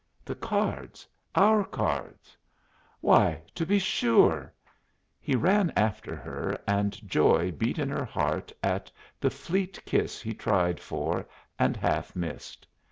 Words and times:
"The 0.25 0.33
cards! 0.33 1.07
our 1.35 1.63
cards!" 1.63 2.35
"Why, 3.01 3.43
to 3.53 3.67
be 3.67 3.77
sure!" 3.77 4.51
He 5.19 5.35
ran 5.35 5.71
after 5.75 6.15
her, 6.15 6.59
and 6.67 6.93
joy 7.07 7.51
beat 7.51 7.77
in 7.77 7.91
her 7.91 8.05
heart 8.05 8.51
at 8.63 8.91
the 9.19 9.29
fleet 9.29 9.79
kiss 9.85 10.19
he 10.19 10.33
tried 10.33 10.79
for 10.79 11.27
and 11.59 11.77
half 11.77 12.15
missed. 12.15 12.65